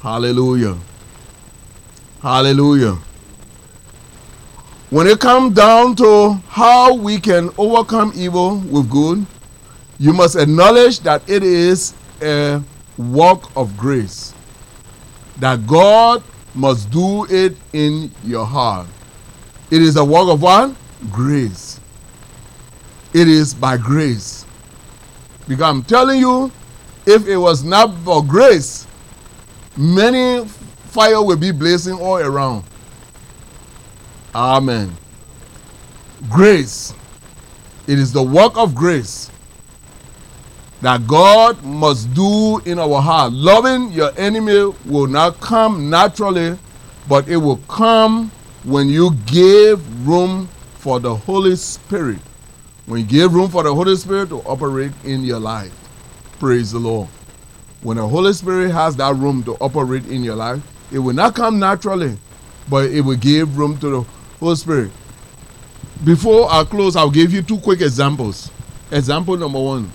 [0.00, 0.78] Hallelujah.
[2.22, 2.96] Hallelujah.
[4.90, 9.26] When it comes down to how we can overcome evil with good,
[9.98, 12.62] you must acknowledge that it is a
[12.96, 14.32] work of grace.
[15.38, 16.22] That God
[16.54, 18.86] must do it in your heart.
[19.72, 20.76] It is a work of what?
[21.10, 21.80] Grace.
[23.12, 24.46] It is by grace.
[25.48, 26.52] Because I'm telling you,
[27.06, 28.86] if it was not for grace,
[29.76, 32.64] many fire will be blazing all around.
[34.34, 34.94] Amen.
[36.28, 36.92] Grace.
[37.86, 39.30] It is the work of grace
[40.82, 43.32] that God must do in our heart.
[43.32, 46.58] Loving your enemy will not come naturally,
[47.08, 48.30] but it will come
[48.64, 52.18] when you give room for the Holy Spirit.
[52.86, 55.85] When you give room for the Holy Spirit to operate in your life.
[56.38, 57.08] Praise the Lord.
[57.82, 61.34] When the Holy Spirit has that room to operate in your life, it will not
[61.34, 62.18] come naturally,
[62.68, 64.00] but it will give room to the
[64.40, 64.90] Holy Spirit.
[66.04, 68.50] Before I close, I'll give you two quick examples.
[68.90, 69.90] Example number one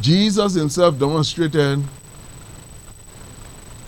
[0.00, 1.82] Jesus himself demonstrated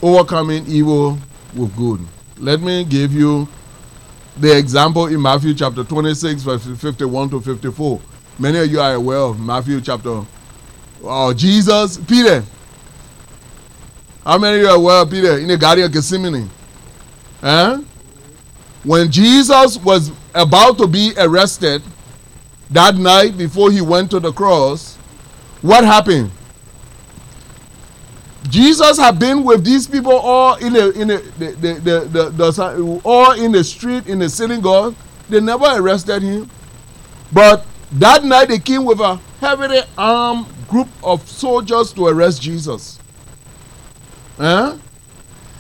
[0.03, 1.19] overcoming evil
[1.55, 2.01] with good.
[2.39, 3.47] Let me give you
[4.37, 8.01] the example in Matthew chapter 26, verse 51 to 54.
[8.39, 10.25] Many of you are aware of Matthew chapter.
[11.03, 12.45] Oh, Jesus, Peter.
[14.25, 16.51] How many of you are of Peter in the Garden of Gethsemane?
[17.43, 17.83] Eh?
[18.85, 21.83] When Jesus was about to be arrested
[22.71, 24.97] that night before he went to the cross,
[25.63, 26.31] what happened?
[28.49, 33.01] Jesus had been with these people all in the in the, the, the, the, the
[33.05, 34.95] all in the street in the synagogue.
[35.29, 36.51] They never arrested him,
[37.33, 43.01] but that night they came with a heavily armed group of soldiers to arrest Jesus.
[44.37, 44.77] Huh?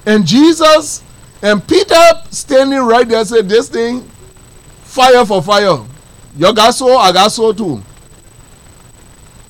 [0.06, 1.02] And Jesus
[1.42, 1.94] and Peter
[2.30, 4.02] standing right there said, This thing,
[4.82, 5.84] fire for fire.
[6.36, 7.82] You got so, I got so too.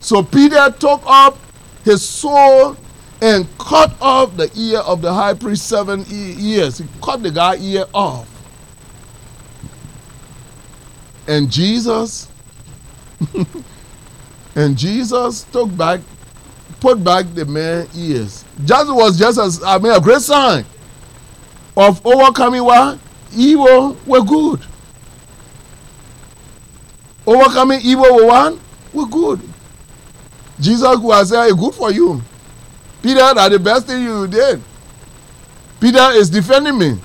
[0.00, 1.36] So Peter took up
[1.84, 2.78] his sword
[3.20, 6.78] and cut off the ear of the high priest seven ears.
[6.78, 8.26] He cut the guy ear off.
[11.28, 12.28] And Jesus
[14.54, 16.00] and Jesus took back,
[16.80, 18.44] put back the man's ears.
[18.64, 20.64] Just was just as I mean a great sign
[21.76, 22.98] of overcoming what
[23.34, 24.60] evil were good.
[27.26, 28.58] Overcoming evil with what?
[28.92, 29.40] Were good.
[30.58, 32.20] Jesus was saying, good for you.
[33.02, 34.60] Peter, that the best thing you did.
[35.80, 36.98] Peter is defending me.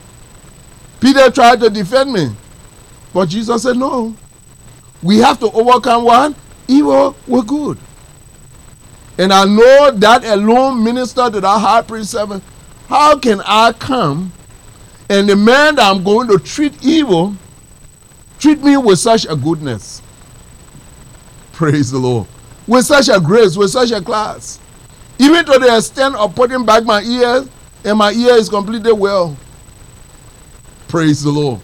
[0.99, 2.29] Peter tried to defend me.
[3.13, 4.15] But Jesus said, no.
[5.01, 6.35] We have to overcome what?
[6.67, 7.77] Evil with good.
[9.17, 12.41] And I know that alone minister to that high priest seven.
[12.87, 14.31] How can I come
[15.09, 17.35] and the man that I'm going to treat evil
[18.39, 20.01] treat me with such a goodness?
[21.53, 22.27] Praise the Lord.
[22.67, 24.59] With such a grace, with such a class.
[25.17, 27.47] Even to the extent of putting back my ears,
[27.85, 29.37] and my ear is completely well.
[30.87, 31.61] Praise the Lord.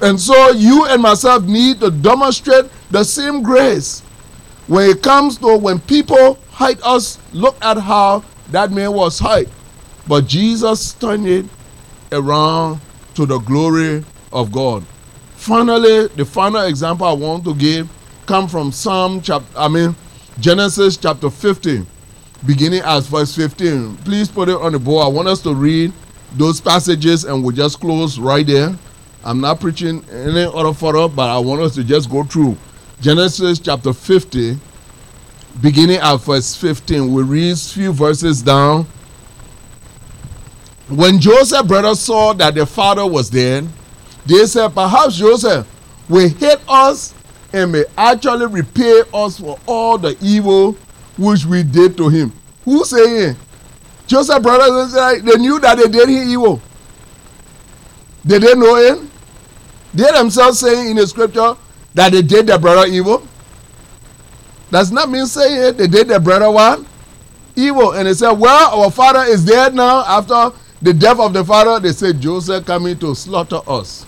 [0.00, 4.00] And so you and myself need to demonstrate the same grace
[4.66, 7.18] when it comes to when people hide us.
[7.32, 9.48] Look at how that man was hide.
[10.08, 11.46] But Jesus turned it
[12.12, 12.80] around
[13.14, 14.84] to the glory of God.
[15.36, 17.88] Finally, the final example I want to give
[18.26, 19.94] come from Psalm chapter, I mean,
[20.38, 21.86] Genesis chapter 15,
[22.46, 23.96] beginning at verse 15.
[23.98, 25.04] Please put it on the board.
[25.04, 25.92] I want us to read
[26.34, 28.76] those passages and we'll just close right there.
[29.22, 32.56] I'm not preaching any other further, but I want us to just go through
[33.00, 34.58] Genesis chapter 50,
[35.60, 37.12] beginning at verse 15.
[37.12, 38.86] We read a few verses down.
[40.88, 43.68] When Joseph's brothers saw that their father was dead,
[44.24, 45.66] they said, Perhaps Joseph
[46.08, 47.14] will hate us
[47.52, 50.72] and may actually repay us for all the evil
[51.18, 52.32] which we did to him.
[52.64, 53.36] Who saying?
[54.06, 56.60] Joseph's brothers they knew that they did him evil.
[58.24, 59.09] They didn't know him.
[59.92, 61.56] They themselves saying in the scripture
[61.94, 63.26] that they did their brother evil.
[64.70, 66.86] Does not mean saying they did their brother one
[67.56, 67.92] Evil.
[67.92, 70.04] And they said, Well, our father is dead now.
[70.06, 74.06] After the death of the father, they said Joseph coming to slaughter us.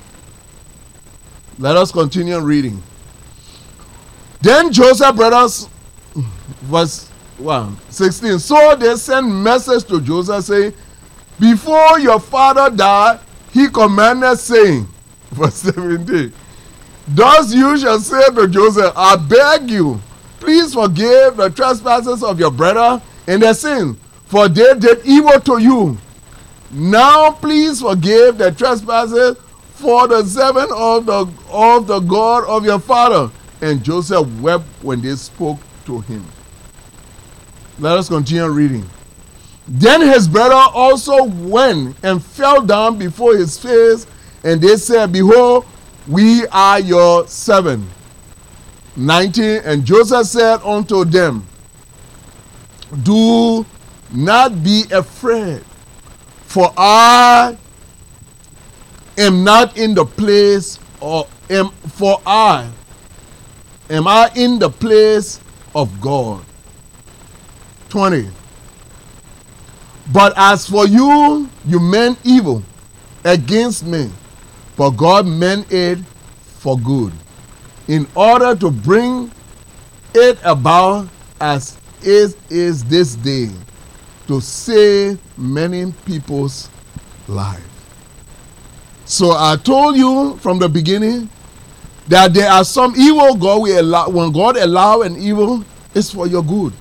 [1.58, 2.82] Let us continue reading.
[4.40, 5.68] Then Joseph brothers,
[6.62, 7.08] verse
[7.38, 8.38] 1, 16.
[8.38, 10.72] So they sent message to Joseph saying,
[11.38, 13.20] Before your father died,
[13.52, 14.88] he commanded, saying,
[15.32, 16.32] verse 17,
[17.08, 20.00] Thus you shall say to Joseph, I beg you,
[20.40, 25.58] please forgive the trespasses of your brother and their sins, for they did evil to
[25.58, 25.98] you.
[26.70, 29.36] Now please forgive the trespasses
[29.74, 33.30] for the servant of the, of the God of your father
[33.60, 36.24] and Joseph wept when they spoke to him.
[37.78, 38.88] Let us continue reading.
[39.66, 44.06] Then his brother also went and fell down before his face,
[44.44, 45.64] and they said, Behold,
[46.06, 47.88] we are your servant.
[48.96, 49.62] 19.
[49.64, 51.46] And Joseph said unto them,
[53.02, 53.64] Do
[54.12, 55.62] not be afraid,
[56.44, 57.56] for I
[59.16, 62.70] am not in the place or am for I
[63.92, 65.38] Am I in the place
[65.74, 66.42] of God?
[67.90, 68.26] 20.
[70.10, 72.62] But as for you, you meant evil
[73.22, 74.10] against me,
[74.82, 76.00] but God meant it
[76.58, 77.12] for good,
[77.86, 79.30] in order to bring
[80.12, 81.06] it about
[81.40, 83.48] as it is this day,
[84.26, 86.68] to save many people's
[87.28, 87.62] lives.
[89.04, 91.28] So I told you from the beginning
[92.08, 94.08] that there are some evil God will allow.
[94.08, 95.64] When God allow an evil,
[95.94, 96.72] it's for your good.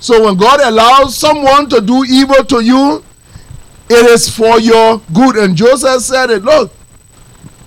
[0.00, 3.04] So when God allows someone to do evil to you,
[3.88, 5.36] it is for your good.
[5.36, 6.42] And Joseph said it.
[6.42, 6.72] Look,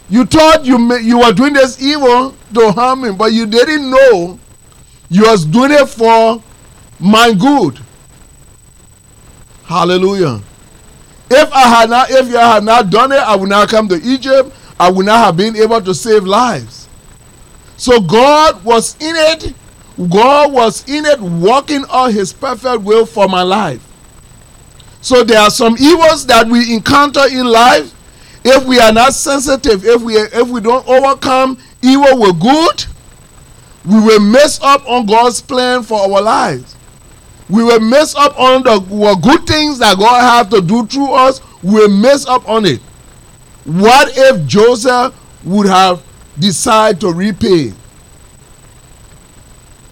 [0.10, 4.40] you thought you you were doing this evil to harm him, but you didn't know
[5.10, 6.42] you was doing it for
[7.00, 7.80] my good.
[9.66, 10.42] Hallelujah.
[11.30, 13.96] If I had not, if you had not done it, I would not come to
[13.96, 14.54] Egypt.
[14.80, 16.88] I would not have been able to save lives.
[17.78, 19.54] So God was in it.
[20.10, 23.82] God was in it, working on His perfect will for my life.
[25.02, 27.95] So there are some evils that we encounter in life.
[28.48, 32.86] If we are not sensitive, if we if we don't overcome evil with good,
[33.84, 36.76] we will mess up on God's plan for our lives.
[37.50, 38.80] We will mess up on the
[39.24, 41.42] good things that God have to do through us.
[41.64, 42.82] We will mess up on it.
[43.64, 46.04] What if Joseph would have
[46.38, 47.74] decided to repay?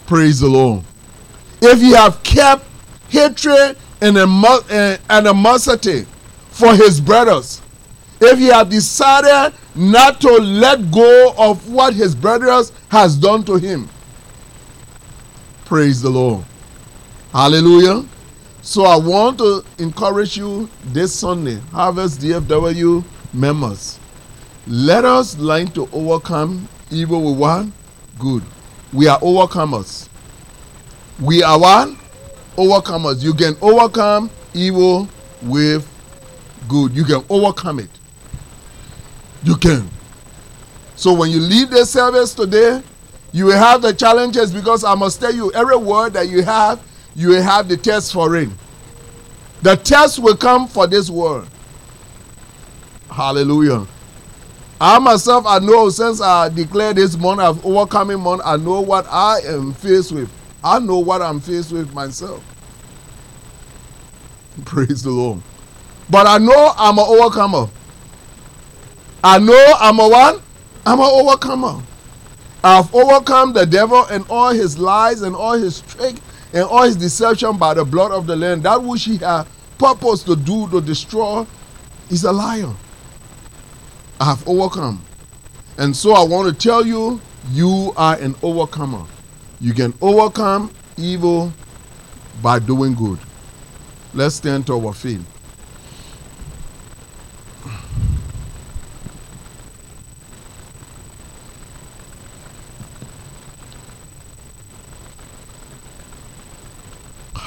[0.06, 0.84] Praise the Lord.
[1.60, 2.68] If he have kept
[3.10, 4.16] hatred and
[5.10, 6.06] animosity
[6.50, 7.63] for his brothers,
[8.26, 13.56] if he had decided not to let go of what his brothers has done to
[13.56, 13.90] him.
[15.66, 16.46] Praise the Lord.
[17.32, 18.06] Hallelujah.
[18.62, 23.04] So I want to encourage you this Sunday, Harvest DFW
[23.34, 24.00] members.
[24.68, 27.74] Let us learn to overcome evil with one
[28.20, 28.44] good.
[28.94, 30.08] We are overcomers.
[31.20, 31.98] We are one
[32.56, 33.24] overcomers.
[33.24, 35.10] You can overcome evil
[35.42, 35.88] with
[36.70, 36.96] good.
[36.96, 37.90] You can overcome it.
[39.44, 39.90] You can.
[40.96, 42.82] So when you leave the service today,
[43.32, 46.82] you will have the challenges because I must tell you, every word that you have,
[47.16, 48.50] you will have the test for it.
[49.62, 51.48] The test will come for this word.
[53.10, 53.88] Hallelujah.
[54.80, 59.06] I myself, I know since I declared this month of overcoming month, I know what
[59.10, 60.30] I am faced with.
[60.64, 62.44] I know what I'm faced with myself.
[64.66, 65.42] Praise the Lord.
[66.10, 67.70] But I know I'm an overcomer.
[69.24, 70.42] I know I'm a what?
[70.86, 71.82] I'm an overcomer.
[72.64, 76.16] I've overcome the devil and all his lies and all his trick
[76.54, 78.62] and all his deception by the blood of the Lamb.
[78.62, 79.46] That which he had
[79.78, 81.46] purpose to do to destroy
[82.10, 82.74] is a liar.
[84.20, 85.02] I have overcome.
[85.78, 87.20] And so I want to tell you,
[87.52, 89.06] you are an overcomer.
[89.60, 91.52] You can overcome evil
[92.42, 93.20] by doing good.
[94.14, 95.22] Let's stand to our feet.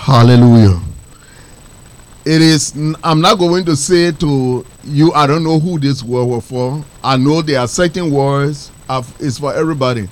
[0.06, 0.80] Hallelujah.
[2.24, 6.26] It is, I'm not going to say to you, I don't know who this word
[6.26, 6.84] was for.
[7.02, 8.70] I know there are certain words,
[9.18, 10.08] it's for everybody.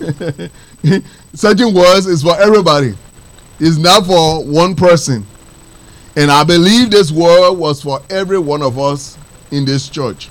[1.34, 2.94] certain words is for everybody.
[3.60, 5.26] It's not for one person.
[6.16, 9.18] And I believe this word was for every one of us
[9.50, 10.30] in this church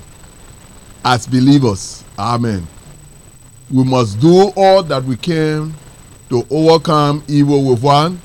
[1.05, 2.03] as believers.
[2.17, 2.65] Amen.
[3.71, 5.71] We must do all that we can
[6.29, 8.19] to overcome evil with one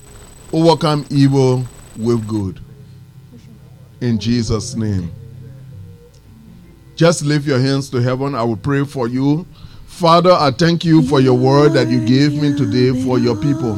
[0.53, 1.64] overcome evil
[1.97, 2.61] with good.
[4.01, 5.11] In Jesus' name.
[6.97, 8.34] Just lift your hands to heaven.
[8.34, 9.47] I will pray for you.
[9.86, 13.74] Father, I thank you for your word that you gave me today for your people.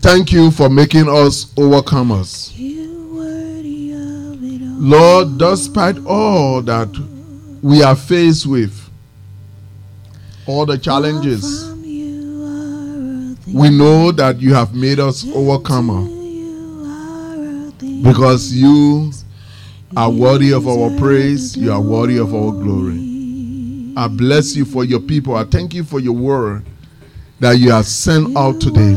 [0.00, 2.54] Thank you for making us overcomers.
[4.80, 6.88] Lord, despite all that
[7.62, 8.88] we are faced with,
[10.46, 11.68] all the challenges,
[13.52, 16.02] we know that you have made us overcomer
[18.02, 19.10] because you
[19.96, 23.92] are worthy of our praise, you are worthy of our glory.
[23.96, 25.34] I bless you for your people.
[25.34, 26.64] I thank you for your word
[27.40, 28.94] that you have sent out today.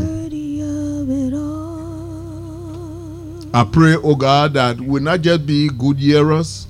[3.54, 6.66] I pray, oh God, that we not just be good hearers,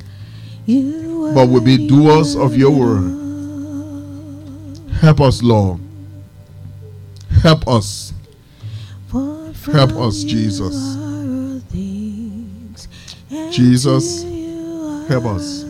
[0.66, 3.18] but we be doers of your word.
[5.00, 5.80] Help us, Lord.
[7.42, 8.12] Help us.
[9.72, 10.96] Help us, Jesus.
[13.50, 14.22] Jesus,
[15.08, 15.64] help us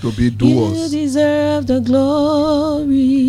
[0.00, 0.94] to be doers.
[0.94, 3.08] You deserve the glory.